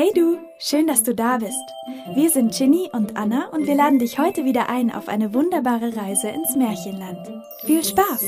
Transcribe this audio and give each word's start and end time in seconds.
Hey 0.00 0.12
du, 0.14 0.38
schön, 0.60 0.86
dass 0.86 1.02
du 1.02 1.12
da 1.12 1.38
bist. 1.38 1.74
Wir 2.14 2.30
sind 2.30 2.54
Ginny 2.54 2.88
und 2.92 3.16
Anna 3.16 3.48
und 3.48 3.66
wir 3.66 3.74
laden 3.74 3.98
dich 3.98 4.20
heute 4.20 4.44
wieder 4.44 4.68
ein 4.68 4.92
auf 4.92 5.08
eine 5.08 5.34
wunderbare 5.34 5.96
Reise 5.96 6.28
ins 6.28 6.54
Märchenland. 6.54 7.28
Viel 7.64 7.82
Spaß! 7.82 8.22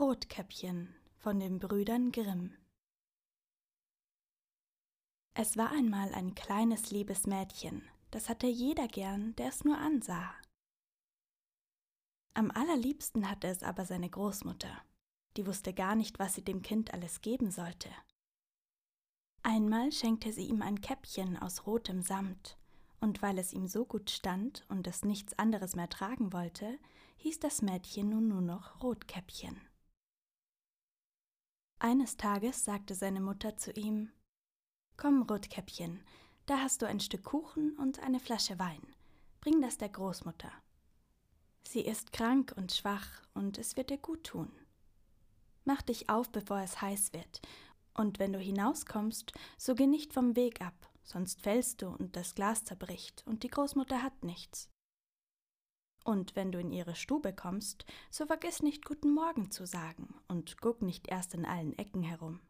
Rotkäppchen 0.00 0.92
von 1.20 1.38
den 1.38 1.60
Brüdern 1.60 2.10
Grimm 2.10 2.56
Es 5.34 5.56
war 5.56 5.70
einmal 5.70 6.12
ein 6.12 6.34
kleines 6.34 6.90
liebes 6.90 7.28
Mädchen, 7.28 7.88
das 8.10 8.28
hatte 8.28 8.48
jeder 8.48 8.88
gern, 8.88 9.36
der 9.36 9.50
es 9.50 9.62
nur 9.62 9.78
ansah. 9.78 10.34
Am 12.34 12.50
allerliebsten 12.50 13.30
hatte 13.30 13.46
es 13.46 13.62
aber 13.62 13.84
seine 13.84 14.10
Großmutter 14.10 14.82
die 15.36 15.46
wusste 15.46 15.72
gar 15.72 15.94
nicht, 15.94 16.18
was 16.18 16.34
sie 16.34 16.42
dem 16.42 16.62
Kind 16.62 16.92
alles 16.92 17.20
geben 17.20 17.50
sollte. 17.50 17.88
Einmal 19.42 19.90
schenkte 19.90 20.32
sie 20.32 20.46
ihm 20.46 20.62
ein 20.62 20.80
Käppchen 20.80 21.36
aus 21.36 21.66
rotem 21.66 22.02
Samt, 22.02 22.56
und 23.00 23.20
weil 23.22 23.38
es 23.38 23.52
ihm 23.52 23.66
so 23.66 23.84
gut 23.84 24.10
stand 24.10 24.64
und 24.68 24.86
es 24.86 25.04
nichts 25.04 25.36
anderes 25.38 25.74
mehr 25.74 25.88
tragen 25.88 26.32
wollte, 26.32 26.78
hieß 27.16 27.40
das 27.40 27.60
Mädchen 27.60 28.10
nun 28.10 28.28
nur 28.28 28.40
noch 28.40 28.82
Rotkäppchen. 28.82 29.60
Eines 31.80 32.16
Tages 32.16 32.64
sagte 32.64 32.94
seine 32.94 33.20
Mutter 33.20 33.56
zu 33.56 33.72
ihm 33.72 34.12
Komm, 34.96 35.22
Rotkäppchen, 35.22 36.04
da 36.46 36.58
hast 36.58 36.82
du 36.82 36.86
ein 36.86 37.00
Stück 37.00 37.24
Kuchen 37.24 37.76
und 37.76 37.98
eine 38.00 38.20
Flasche 38.20 38.58
Wein. 38.60 38.82
Bring 39.40 39.60
das 39.60 39.78
der 39.78 39.88
Großmutter. 39.88 40.52
Sie 41.66 41.80
ist 41.80 42.12
krank 42.12 42.54
und 42.56 42.72
schwach, 42.72 43.22
und 43.34 43.58
es 43.58 43.76
wird 43.76 43.90
ihr 43.90 43.98
gut 43.98 44.22
tun. 44.24 44.52
Mach 45.64 45.82
dich 45.82 46.08
auf, 46.08 46.30
bevor 46.30 46.58
es 46.58 46.80
heiß 46.80 47.12
wird, 47.12 47.40
und 47.94 48.18
wenn 48.18 48.32
du 48.32 48.38
hinauskommst, 48.38 49.32
so 49.58 49.74
geh 49.74 49.86
nicht 49.86 50.12
vom 50.12 50.34
Weg 50.34 50.60
ab, 50.60 50.90
sonst 51.02 51.40
fällst 51.40 51.82
du 51.82 51.88
und 51.88 52.16
das 52.16 52.34
Glas 52.34 52.64
zerbricht, 52.64 53.22
und 53.26 53.42
die 53.42 53.50
Großmutter 53.50 54.02
hat 54.02 54.24
nichts. 54.24 54.70
Und 56.04 56.34
wenn 56.34 56.50
du 56.50 56.58
in 56.58 56.72
ihre 56.72 56.96
Stube 56.96 57.32
kommst, 57.32 57.84
so 58.10 58.26
vergiss 58.26 58.62
nicht 58.62 58.84
Guten 58.84 59.14
Morgen 59.14 59.50
zu 59.50 59.66
sagen 59.66 60.14
und 60.26 60.60
guck 60.60 60.82
nicht 60.82 61.08
erst 61.08 61.34
in 61.34 61.44
allen 61.44 61.78
Ecken 61.78 62.02
herum. 62.02 62.40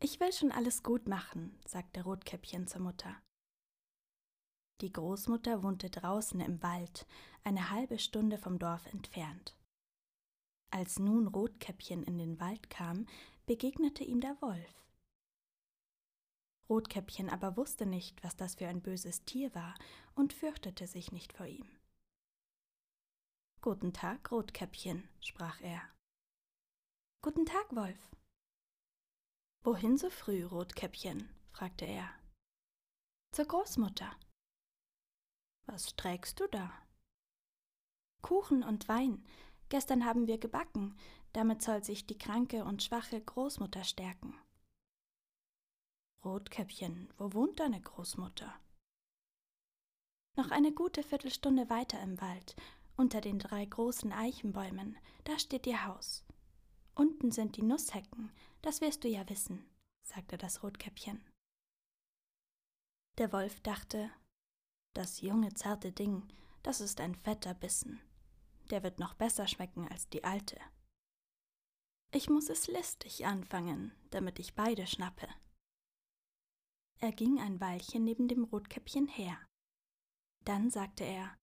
Ich 0.00 0.18
will 0.18 0.32
schon 0.32 0.50
alles 0.50 0.82
gut 0.82 1.06
machen, 1.06 1.56
sagte 1.66 2.02
Rotkäppchen 2.02 2.66
zur 2.66 2.80
Mutter. 2.80 3.16
Die 4.80 4.92
Großmutter 4.92 5.62
wohnte 5.62 5.88
draußen 5.88 6.40
im 6.40 6.62
Wald, 6.62 7.06
eine 7.44 7.70
halbe 7.70 7.98
Stunde 8.00 8.38
vom 8.38 8.58
Dorf 8.58 8.86
entfernt. 8.86 9.56
Als 10.74 10.98
nun 10.98 11.28
Rotkäppchen 11.28 12.02
in 12.02 12.18
den 12.18 12.40
Wald 12.40 12.68
kam, 12.68 13.06
begegnete 13.46 14.02
ihm 14.02 14.20
der 14.20 14.36
Wolf. 14.42 14.84
Rotkäppchen 16.68 17.30
aber 17.30 17.56
wusste 17.56 17.86
nicht, 17.86 18.24
was 18.24 18.34
das 18.34 18.56
für 18.56 18.66
ein 18.66 18.82
böses 18.82 19.24
Tier 19.24 19.54
war 19.54 19.76
und 20.16 20.32
fürchtete 20.32 20.88
sich 20.88 21.12
nicht 21.12 21.32
vor 21.32 21.46
ihm. 21.46 21.68
Guten 23.60 23.92
Tag, 23.92 24.32
Rotkäppchen, 24.32 25.08
sprach 25.20 25.60
er. 25.60 25.80
Guten 27.22 27.46
Tag, 27.46 27.76
Wolf. 27.76 28.10
Wohin 29.62 29.96
so 29.96 30.10
früh, 30.10 30.42
Rotkäppchen? 30.44 31.30
fragte 31.52 31.84
er. 31.84 32.10
Zur 33.30 33.44
Großmutter. 33.44 34.10
Was 35.66 35.94
trägst 35.94 36.40
du 36.40 36.48
da? 36.48 36.72
Kuchen 38.22 38.64
und 38.64 38.88
Wein, 38.88 39.24
Gestern 39.74 40.04
haben 40.04 40.28
wir 40.28 40.38
gebacken, 40.38 40.96
damit 41.32 41.60
soll 41.60 41.82
sich 41.82 42.06
die 42.06 42.16
kranke 42.16 42.64
und 42.64 42.84
schwache 42.84 43.20
Großmutter 43.20 43.82
stärken. 43.82 44.38
Rotkäppchen, 46.24 47.12
wo 47.18 47.32
wohnt 47.32 47.58
deine 47.58 47.80
Großmutter? 47.80 48.54
Noch 50.36 50.52
eine 50.52 50.70
gute 50.70 51.02
Viertelstunde 51.02 51.68
weiter 51.70 52.00
im 52.02 52.20
Wald, 52.20 52.54
unter 52.96 53.20
den 53.20 53.40
drei 53.40 53.64
großen 53.64 54.12
Eichenbäumen, 54.12 54.96
da 55.24 55.40
steht 55.40 55.66
ihr 55.66 55.84
Haus. 55.84 56.24
Unten 56.94 57.32
sind 57.32 57.56
die 57.56 57.62
Nusshecken, 57.62 58.30
das 58.62 58.80
wirst 58.80 59.02
du 59.02 59.08
ja 59.08 59.28
wissen, 59.28 59.68
sagte 60.04 60.38
das 60.38 60.62
Rotkäppchen. 60.62 61.20
Der 63.18 63.32
Wolf 63.32 63.58
dachte, 63.58 64.08
das 64.92 65.20
junge 65.20 65.52
zarte 65.54 65.90
Ding, 65.90 66.28
das 66.62 66.80
ist 66.80 67.00
ein 67.00 67.16
fetter 67.16 67.54
Bissen 67.54 68.00
der 68.70 68.82
wird 68.82 68.98
noch 68.98 69.14
besser 69.14 69.46
schmecken 69.46 69.88
als 69.88 70.08
die 70.08 70.24
alte. 70.24 70.58
Ich 72.12 72.28
muss 72.28 72.48
es 72.48 72.68
listig 72.68 73.26
anfangen, 73.26 73.92
damit 74.10 74.38
ich 74.38 74.54
beide 74.54 74.86
schnappe. 74.86 75.28
Er 77.00 77.12
ging 77.12 77.40
ein 77.40 77.60
Weilchen 77.60 78.04
neben 78.04 78.28
dem 78.28 78.44
Rotkäppchen 78.44 79.08
her. 79.08 79.36
Dann 80.44 80.70
sagte 80.70 81.04
er 81.04 81.36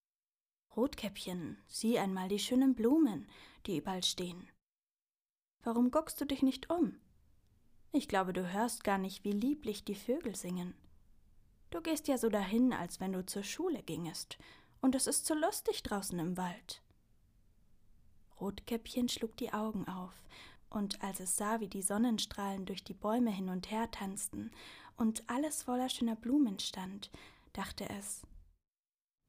Rotkäppchen, 0.76 1.62
sieh 1.68 2.00
einmal 2.00 2.30
die 2.30 2.40
schönen 2.40 2.76
Blumen, 2.76 3.28
die 3.66 3.78
überall 3.78 4.04
stehen. 4.04 4.50
Warum 5.64 5.92
guckst 5.92 6.20
du 6.22 6.26
dich 6.26 6.42
nicht 6.42 6.70
um? 6.70 7.00
Ich 7.92 8.08
glaube, 8.08 8.32
du 8.32 8.54
hörst 8.54 8.84
gar 8.86 8.98
nicht, 8.98 9.26
wie 9.26 9.34
lieblich 9.34 9.84
die 9.84 9.96
Vögel 9.96 10.36
singen. 10.36 10.74
Du 11.70 11.82
gehst 11.82 12.08
ja 12.08 12.18
so 12.18 12.30
dahin, 12.30 12.72
als 12.74 13.00
wenn 13.00 13.12
du 13.12 13.26
zur 13.26 13.44
Schule 13.44 13.84
gingest, 13.84 14.38
und 14.82 14.96
es 14.96 15.08
ist 15.08 15.26
so 15.26 15.34
lustig 15.34 15.84
draußen 15.84 16.18
im 16.18 16.38
Wald. 16.38 16.82
Rotkäppchen 18.42 19.08
schlug 19.08 19.38
die 19.38 19.54
Augen 19.54 19.88
auf, 19.88 20.14
und 20.70 21.02
als 21.04 21.20
es 21.20 21.38
sah, 21.38 21.60
wie 21.60 21.68
die 21.68 21.82
Sonnenstrahlen 21.82 22.66
durch 22.66 22.84
die 22.84 22.94
Bäume 22.94 23.32
hin 23.32 23.50
und 23.50 23.72
her 23.72 23.90
tanzten 23.92 24.52
und 24.98 25.24
alles 25.30 25.64
voller 25.64 25.90
schöner 25.90 26.16
Blumen 26.16 26.60
stand, 26.60 27.12
dachte 27.54 27.88
es, 27.90 28.24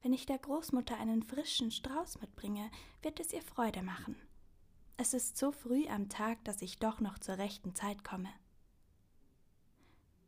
wenn 0.01 0.11
ich 0.11 0.25
der 0.25 0.37
Großmutter 0.37 0.97
einen 0.99 1.23
frischen 1.23 1.71
Strauß 1.71 2.19
mitbringe, 2.19 2.69
wird 3.01 3.21
es 3.21 3.31
ihr 3.31 3.41
Freude 3.41 3.81
machen. 3.81 4.17
Es 4.97 5.13
ist 5.13 5.37
so 5.37 5.53
früh 5.53 5.87
am 5.87 6.09
Tag, 6.09 6.43
dass 6.43 6.61
ich 6.61 6.77
doch 6.77 6.99
noch 6.99 7.17
zur 7.19 7.37
rechten 7.37 7.73
Zeit 7.73 8.03
komme. 8.03 8.29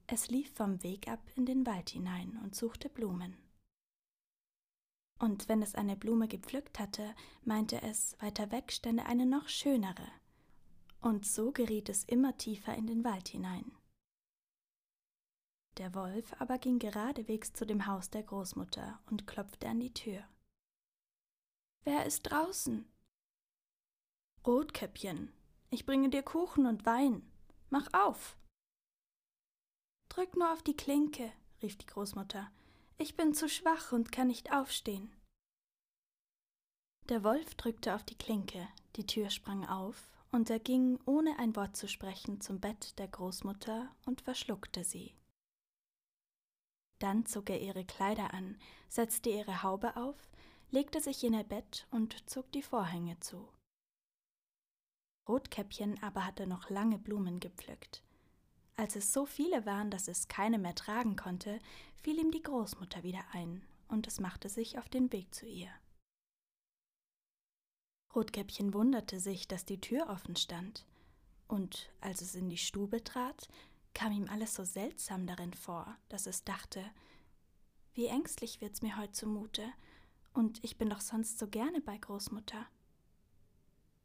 Es 0.08 0.30
lief 0.30 0.54
vom 0.54 0.82
Weg 0.82 1.10
ab 1.10 1.20
in 1.36 1.46
den 1.46 1.66
Wald 1.66 1.90
hinein 1.90 2.40
und 2.44 2.56
suchte 2.56 2.90
Blumen. 2.90 3.36
Und 5.20 5.48
wenn 5.48 5.62
es 5.62 5.76
eine 5.76 5.96
Blume 5.96 6.28
gepflückt 6.28 6.80
hatte, 6.80 7.16
meinte 7.44 7.82
es, 7.82 8.16
weiter 8.20 8.52
weg 8.52 8.72
stände 8.72 9.06
eine 9.06 9.26
noch 9.26 9.48
schönere. 9.48 10.08
Und 11.02 11.26
so 11.26 11.52
geriet 11.52 11.90
es 11.90 12.04
immer 12.04 12.38
tiefer 12.38 12.76
in 12.76 12.88
den 12.88 13.04
Wald 13.04 13.30
hinein. 13.30 13.72
Der 15.78 15.94
Wolf 15.94 16.34
aber 16.40 16.58
ging 16.58 16.80
geradewegs 16.80 17.54
zu 17.54 17.66
dem 17.66 17.86
Haus 17.86 18.10
der 18.10 18.24
Großmutter 18.24 19.00
und 19.10 19.28
klopfte 19.28 19.68
an 19.68 19.80
die 19.80 19.94
Tür. 19.94 20.24
Wer 21.84 22.06
ist 22.06 22.24
draußen? 22.24 22.90
Rotkäppchen, 24.46 25.32
ich 25.70 25.86
bringe 25.86 26.10
dir 26.10 26.24
Kuchen 26.24 26.66
und 26.66 26.86
Wein. 26.86 27.30
Mach 27.70 27.88
auf. 27.94 28.38
Drück 30.10 30.36
nur 30.38 30.52
auf 30.54 30.64
die 30.64 30.78
Klinke, 30.78 31.32
rief 31.62 31.78
die 31.78 31.86
Großmutter, 31.86 32.50
ich 32.98 33.16
bin 33.16 33.34
zu 33.34 33.50
schwach 33.50 33.92
und 33.92 34.12
kann 34.12 34.28
nicht 34.28 34.52
aufstehen. 34.52 35.12
Der 37.10 37.24
Wolf 37.24 37.56
drückte 37.56 37.94
auf 37.94 38.04
die 38.04 38.18
Klinke, 38.18 38.68
die 38.96 39.06
Tür 39.06 39.30
sprang 39.30 39.66
auf, 39.68 40.10
und 40.32 40.50
er 40.50 40.60
ging, 40.60 41.00
ohne 41.06 41.38
ein 41.40 41.56
Wort 41.56 41.78
zu 41.78 41.88
sprechen, 41.88 42.42
zum 42.42 42.60
Bett 42.60 42.98
der 43.00 43.08
Großmutter 43.08 43.94
und 44.06 44.22
verschluckte 44.22 44.84
sie. 44.84 45.16
Dann 47.00 47.26
zog 47.26 47.50
er 47.50 47.62
ihre 47.62 47.86
Kleider 47.86 48.34
an, 48.34 48.58
setzte 48.90 49.30
ihre 49.30 49.64
Haube 49.64 49.96
auf, 49.98 50.16
legte 50.72 51.00
sich 51.00 51.24
in 51.24 51.34
ihr 51.34 51.44
Bett 51.44 51.88
und 51.92 52.30
zog 52.30 52.52
die 52.52 52.64
Vorhänge 52.64 53.20
zu. 53.20 53.48
Rotkäppchen 55.28 56.02
aber 56.04 56.26
hatte 56.26 56.48
noch 56.48 56.70
lange 56.70 56.98
Blumen 56.98 57.40
gepflückt. 57.40 58.05
Als 58.78 58.96
es 58.96 59.14
so 59.14 59.26
viele 59.26 59.66
waren, 59.66 59.90
dass 59.90 60.08
es 60.08 60.28
keine 60.28 60.60
mehr 60.60 60.76
tragen 60.76 61.16
konnte, 61.16 61.60
fiel 62.02 62.20
ihm 62.20 62.32
die 62.32 62.44
Großmutter 62.44 63.04
wieder 63.04 63.24
ein, 63.32 63.66
und 63.88 64.08
es 64.08 64.20
machte 64.20 64.50
sich 64.50 64.78
auf 64.78 64.90
den 64.90 65.12
Weg 65.14 65.34
zu 65.34 65.46
ihr. 65.46 65.72
Rotkäppchen 68.14 68.74
wunderte 68.74 69.20
sich, 69.20 69.48
dass 69.48 69.66
die 69.66 69.80
Tür 69.80 70.10
offen 70.10 70.36
stand, 70.36 70.86
und 71.48 71.90
als 72.02 72.22
es 72.22 72.36
in 72.36 72.50
die 72.50 72.58
Stube 72.58 73.04
trat, 73.04 73.48
kam 73.94 74.12
ihm 74.12 74.28
alles 74.30 74.56
so 74.56 74.64
seltsam 74.64 75.26
darin 75.26 75.54
vor, 75.54 75.98
dass 76.10 76.26
es 76.26 76.44
dachte, 76.44 76.84
wie 77.94 78.08
ängstlich 78.08 78.60
wird's 78.60 78.82
mir 78.82 78.98
heut 78.98 79.16
zumute, 79.16 79.72
und 80.34 80.62
ich 80.66 80.78
bin 80.78 80.90
doch 80.90 81.00
sonst 81.00 81.40
so 81.40 81.48
gerne 81.48 81.80
bei 81.80 81.98
Großmutter. 81.98 82.66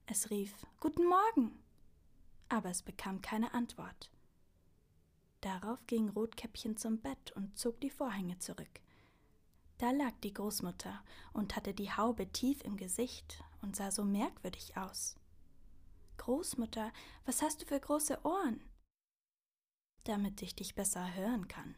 Es 0.06 0.30
rief 0.30 0.54
Guten 0.78 1.04
Morgen, 1.06 1.58
aber 2.48 2.70
es 2.70 2.82
bekam 2.82 3.20
keine 3.20 3.52
Antwort. 3.52 4.10
Darauf 5.40 5.86
ging 5.86 6.10
Rotkäppchen 6.10 6.76
zum 6.76 7.00
Bett 7.00 7.32
und 7.32 7.58
zog 7.58 7.80
die 7.80 7.90
Vorhänge 7.90 8.38
zurück. 8.38 8.80
Da 9.78 9.90
lag 9.92 10.12
die 10.22 10.34
Großmutter 10.34 11.02
und 11.32 11.56
hatte 11.56 11.72
die 11.72 11.90
Haube 11.90 12.30
tief 12.30 12.62
im 12.64 12.76
Gesicht 12.76 13.42
und 13.62 13.74
sah 13.74 13.90
so 13.90 14.04
merkwürdig 14.04 14.76
aus. 14.76 15.16
Großmutter, 16.18 16.92
was 17.24 17.40
hast 17.40 17.62
du 17.62 17.66
für 17.66 17.80
große 17.80 18.22
Ohren? 18.24 18.62
Damit 20.04 20.42
ich 20.42 20.54
dich 20.54 20.74
besser 20.74 21.14
hören 21.14 21.48
kann. 21.48 21.76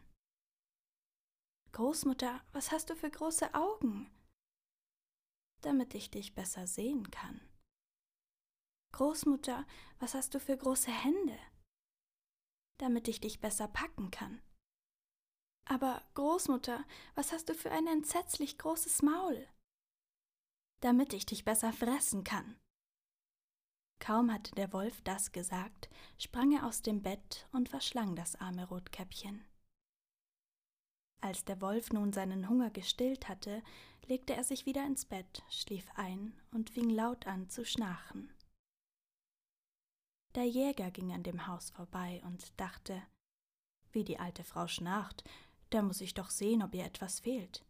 Großmutter, 1.71 2.41
was 2.53 2.73
hast 2.73 2.91
du 2.91 2.97
für 2.97 3.11
große 3.11 3.55
Augen? 3.55 4.11
Damit 5.61 5.95
ich 5.95 6.11
dich 6.11 6.35
besser 6.35 6.67
sehen 6.67 7.09
kann. 7.13 7.41
Großmutter, 8.91 9.65
was 10.01 10.15
hast 10.15 10.35
du 10.35 10.41
für 10.41 10.57
große 10.57 10.91
Hände? 10.91 11.39
Damit 12.83 13.07
ich 13.07 13.21
dich 13.21 13.41
besser 13.41 13.69
packen 13.69 14.11
kann. 14.11 14.43
Aber 15.67 16.03
Großmutter, 16.15 16.85
was 17.15 17.31
hast 17.31 17.49
du 17.49 17.55
für 17.55 17.71
ein 17.71 17.87
entsetzlich 17.87 18.59
großes 18.59 19.03
Maul? 19.03 19.47
Damit 20.81 21.13
ich 21.13 21.25
dich 21.25 21.45
besser 21.45 21.73
fressen 21.73 22.25
kann. 22.25 22.59
Kaum 24.01 24.33
hatte 24.33 24.53
der 24.57 24.73
Wolf 24.73 25.01
das 25.03 25.31
gesagt, 25.31 25.91
sprang 26.19 26.51
er 26.51 26.67
aus 26.67 26.83
dem 26.83 27.03
Bett 27.03 27.47
und 27.53 27.69
verschlang 27.69 28.17
das 28.17 28.35
arme 28.35 28.67
Rotkäppchen. 28.67 29.45
Als 31.21 31.45
der 31.45 31.61
Wolf 31.61 31.93
nun 31.93 32.13
seinen 32.13 32.49
Hunger 32.49 32.71
gestillt 32.71 33.29
hatte, 33.29 33.63
legte 34.09 34.35
er 34.35 34.43
sich 34.43 34.67
wieder 34.67 34.85
ins 34.85 35.05
Bett, 35.05 35.45
schlief 35.51 35.87
ein 35.95 36.37
und 36.51 36.71
fing 36.71 36.91
laut 36.91 37.29
an 37.29 37.49
zu 37.49 37.65
schnarchen. 37.65 38.33
Der 40.35 40.45
Jäger 40.45 40.91
ging 40.91 41.13
an 41.13 41.23
dem 41.23 41.47
Haus 41.47 41.71
vorbei 41.71 42.23
und 42.25 42.59
dachte, 42.59 43.03
wie 43.93 44.05
die 44.05 44.19
alte 44.19 44.45
Frau 44.45 44.67
schnarcht, 44.67 45.25
da 45.71 45.83
muss 45.83 46.01
ich 46.01 46.15
doch 46.15 46.31
sehen, 46.31 46.63
ob 46.63 46.75
ihr 46.75 46.85
etwas 46.85 47.21
fehlt. 47.21 47.65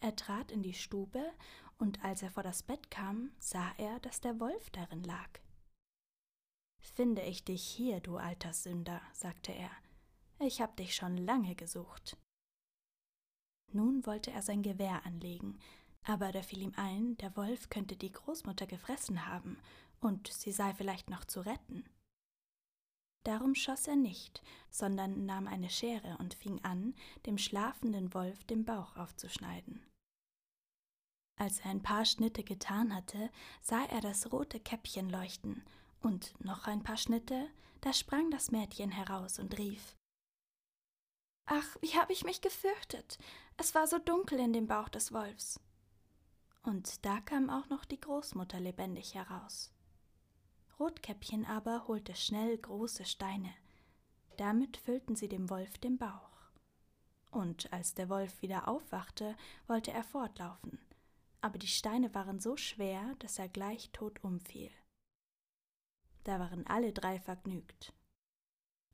Er 0.00 0.14
trat 0.14 0.52
in 0.52 0.62
die 0.62 0.74
Stube, 0.74 1.32
und 1.78 2.04
als 2.04 2.22
er 2.22 2.30
vor 2.30 2.42
das 2.42 2.62
Bett 2.62 2.90
kam, 2.90 3.30
sah 3.38 3.72
er, 3.78 4.00
dass 4.00 4.20
der 4.20 4.40
Wolf 4.40 4.70
darin 4.70 5.04
lag. 5.04 5.28
Finde 6.80 7.22
ich 7.22 7.44
dich 7.44 7.62
hier, 7.62 8.00
du 8.00 8.16
alter 8.16 8.52
Sünder, 8.52 9.00
sagte 9.12 9.52
er, 9.52 9.70
ich 10.40 10.60
hab 10.60 10.76
dich 10.76 10.94
schon 10.94 11.16
lange 11.16 11.54
gesucht. 11.54 12.16
Nun 13.72 14.06
wollte 14.06 14.30
er 14.30 14.42
sein 14.42 14.62
Gewehr 14.62 15.04
anlegen, 15.04 15.58
aber 16.08 16.32
da 16.32 16.42
fiel 16.42 16.62
ihm 16.62 16.72
ein, 16.76 17.16
der 17.18 17.36
Wolf 17.36 17.68
könnte 17.68 17.94
die 17.94 18.10
Großmutter 18.12 18.66
gefressen 18.66 19.26
haben, 19.26 19.58
und 20.00 20.28
sie 20.28 20.52
sei 20.52 20.72
vielleicht 20.72 21.10
noch 21.10 21.24
zu 21.24 21.40
retten. 21.40 21.84
Darum 23.24 23.54
schoss 23.54 23.86
er 23.88 23.96
nicht, 23.96 24.42
sondern 24.70 25.26
nahm 25.26 25.46
eine 25.46 25.68
Schere 25.68 26.16
und 26.18 26.34
fing 26.34 26.64
an, 26.64 26.94
dem 27.26 27.36
schlafenden 27.36 28.14
Wolf 28.14 28.44
den 28.44 28.64
Bauch 28.64 28.96
aufzuschneiden. 28.96 29.84
Als 31.36 31.60
er 31.60 31.70
ein 31.70 31.82
paar 31.82 32.04
Schnitte 32.04 32.42
getan 32.42 32.94
hatte, 32.94 33.30
sah 33.60 33.84
er 33.84 34.00
das 34.00 34.32
rote 34.32 34.60
Käppchen 34.60 35.10
leuchten, 35.10 35.62
und 36.00 36.32
noch 36.42 36.66
ein 36.66 36.82
paar 36.82 36.96
Schnitte, 36.96 37.50
da 37.82 37.92
sprang 37.92 38.30
das 38.30 38.50
Mädchen 38.50 38.90
heraus 38.90 39.38
und 39.38 39.58
rief 39.58 39.94
Ach, 41.50 41.76
wie 41.80 41.98
habe 41.98 42.12
ich 42.12 42.24
mich 42.24 42.40
gefürchtet. 42.40 43.18
Es 43.56 43.74
war 43.74 43.86
so 43.86 43.98
dunkel 43.98 44.38
in 44.38 44.52
dem 44.52 44.66
Bauch 44.66 44.88
des 44.90 45.12
Wolfs. 45.12 45.60
Und 46.62 47.04
da 47.04 47.20
kam 47.20 47.50
auch 47.50 47.68
noch 47.68 47.84
die 47.84 48.00
Großmutter 48.00 48.60
lebendig 48.60 49.14
heraus. 49.14 49.72
Rotkäppchen 50.78 51.44
aber 51.44 51.88
holte 51.88 52.14
schnell 52.14 52.56
große 52.56 53.04
Steine. 53.04 53.52
Damit 54.36 54.76
füllten 54.76 55.16
sie 55.16 55.28
dem 55.28 55.50
Wolf 55.50 55.78
den 55.78 55.98
Bauch. 55.98 56.30
Und 57.30 57.72
als 57.72 57.94
der 57.94 58.08
Wolf 58.08 58.42
wieder 58.42 58.68
aufwachte, 58.68 59.36
wollte 59.66 59.90
er 59.90 60.04
fortlaufen, 60.04 60.78
aber 61.40 61.58
die 61.58 61.66
Steine 61.66 62.14
waren 62.14 62.40
so 62.40 62.56
schwer, 62.56 63.14
dass 63.18 63.38
er 63.38 63.48
gleich 63.48 63.90
tot 63.90 64.22
umfiel. 64.24 64.70
Da 66.24 66.38
waren 66.38 66.66
alle 66.66 66.92
drei 66.92 67.20
vergnügt. 67.20 67.92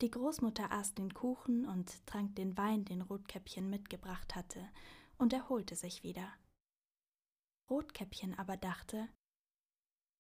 Die 0.01 0.11
Großmutter 0.11 0.73
aß 0.73 0.95
den 0.95 1.15
Kuchen 1.15 1.67
und 1.67 2.07
trank 2.07 2.35
den 2.37 2.57
Wein, 2.57 2.85
den 2.85 3.03
Rotkäppchen 3.03 3.71
mitgebracht 3.71 4.35
hatte, 4.35 4.69
und 5.19 5.33
erholte 5.33 5.77
sich 5.77 6.03
wieder. 6.03 6.33
Rotkäppchen 7.71 8.39
aber 8.39 8.57
dachte, 8.57 9.09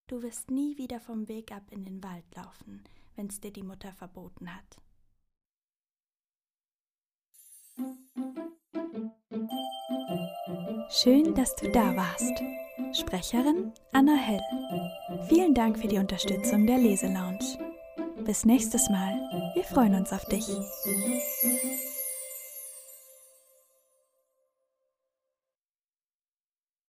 Du 0.06 0.22
wirst 0.22 0.50
nie 0.50 0.76
wieder 0.76 1.00
vom 1.00 1.28
Weg 1.28 1.50
ab 1.50 1.62
in 1.70 1.82
den 1.82 2.02
Wald 2.04 2.26
laufen, 2.36 2.84
wenn's 3.16 3.40
dir 3.40 3.50
die 3.50 3.62
Mutter 3.62 3.90
verboten 3.92 4.54
hat. 4.54 4.76
Schön, 10.90 11.34
dass 11.34 11.56
du 11.56 11.70
da 11.70 11.96
warst. 11.96 12.42
Sprecherin 12.92 13.72
Anna 13.92 14.14
Hell. 14.14 14.42
Vielen 15.28 15.54
Dank 15.54 15.78
für 15.78 15.88
die 15.88 15.98
Unterstützung 15.98 16.66
der 16.66 16.78
Leselounge. 16.78 17.58
Bis 18.24 18.44
nächstes 18.44 18.90
Mal. 18.90 19.14
Wir 19.54 19.64
freuen 19.64 19.94
uns 19.94 20.12
auf 20.12 20.26
dich. 20.26 20.46